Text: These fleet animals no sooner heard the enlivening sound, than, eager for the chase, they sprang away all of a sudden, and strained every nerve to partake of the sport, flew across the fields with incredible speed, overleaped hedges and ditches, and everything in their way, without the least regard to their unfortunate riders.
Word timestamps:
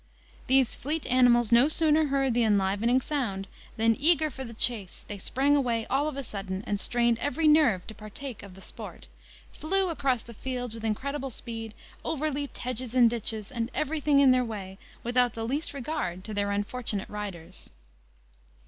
These 0.47 0.73
fleet 0.73 1.05
animals 1.05 1.51
no 1.51 1.67
sooner 1.67 2.05
heard 2.07 2.33
the 2.33 2.41
enlivening 2.43 3.01
sound, 3.01 3.45
than, 3.77 3.95
eager 3.99 4.31
for 4.31 4.43
the 4.43 4.55
chase, 4.55 5.05
they 5.07 5.19
sprang 5.19 5.55
away 5.55 5.85
all 5.91 6.07
of 6.07 6.17
a 6.17 6.23
sudden, 6.23 6.63
and 6.65 6.79
strained 6.79 7.19
every 7.19 7.47
nerve 7.47 7.85
to 7.85 7.93
partake 7.93 8.41
of 8.41 8.55
the 8.55 8.61
sport, 8.63 9.05
flew 9.51 9.89
across 9.89 10.23
the 10.23 10.33
fields 10.33 10.73
with 10.73 10.83
incredible 10.83 11.29
speed, 11.29 11.75
overleaped 12.03 12.57
hedges 12.57 12.95
and 12.95 13.11
ditches, 13.11 13.51
and 13.51 13.69
everything 13.75 14.17
in 14.19 14.31
their 14.31 14.43
way, 14.43 14.79
without 15.03 15.35
the 15.35 15.43
least 15.45 15.71
regard 15.71 16.23
to 16.23 16.33
their 16.33 16.49
unfortunate 16.49 17.07
riders. 17.07 17.69